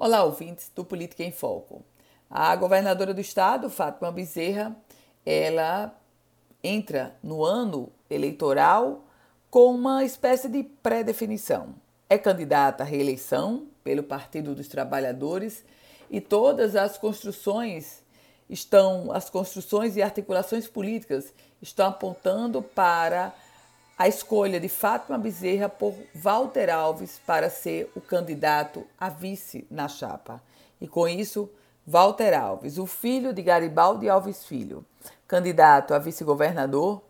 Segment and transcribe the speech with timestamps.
[0.00, 1.82] Olá, ouvintes do Política em Foco.
[2.30, 4.76] A governadora do estado, Fátima Bezerra,
[5.26, 5.92] ela
[6.62, 9.04] entra no ano eleitoral
[9.50, 11.74] com uma espécie de pré-definição.
[12.08, 15.64] É candidata à reeleição pelo Partido dos Trabalhadores
[16.08, 18.00] e todas as construções
[18.48, 23.34] estão as construções e articulações políticas estão apontando para
[23.98, 29.88] a escolha de Fátima Bezerra por Walter Alves para ser o candidato a vice na
[29.88, 30.40] chapa.
[30.80, 31.50] E com isso,
[31.84, 34.84] Walter Alves, o filho de Garibaldi Alves Filho,
[35.26, 37.02] candidato a vice-governador.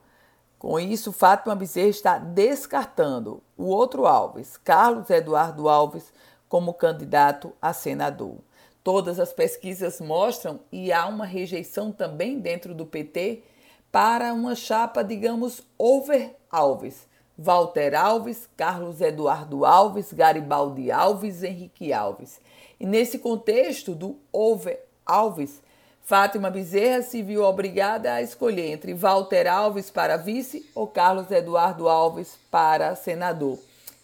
[0.58, 6.10] Com isso, Fátima Bezerra está descartando o outro Alves, Carlos Eduardo Alves,
[6.48, 8.36] como candidato a senador.
[8.82, 13.42] Todas as pesquisas mostram e há uma rejeição também dentro do PT
[13.90, 17.06] para uma chapa, digamos, over Alves.
[17.40, 22.40] Walter Alves, Carlos Eduardo Alves, Garibaldi Alves, Henrique Alves.
[22.80, 25.62] E nesse contexto do over Alves,
[26.02, 31.88] Fátima Bezerra se viu obrigada a escolher entre Walter Alves para vice ou Carlos Eduardo
[31.88, 33.58] Alves para senador.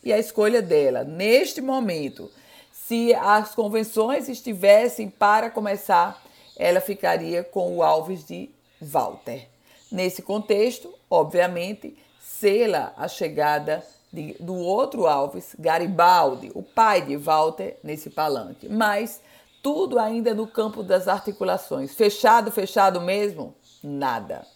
[0.05, 2.31] E a escolha dela, neste momento,
[2.71, 6.23] se as convenções estivessem para começar,
[6.57, 8.49] ela ficaria com o Alves de
[8.81, 9.54] Walter.
[9.91, 17.77] Nesse contexto, obviamente, sela a chegada de, do outro Alves, Garibaldi, o pai de Walter,
[17.83, 18.69] nesse palanque.
[18.69, 19.21] Mas
[19.63, 21.95] tudo ainda no campo das articulações.
[21.95, 23.55] Fechado, fechado mesmo?
[23.83, 24.47] Nada.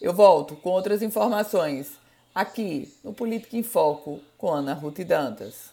[0.00, 1.92] Eu volto com outras informações
[2.34, 5.72] aqui no Política em Foco com Ana Ruth Dantas.